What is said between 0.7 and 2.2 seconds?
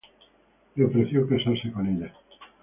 Le ofreció casarse con ella.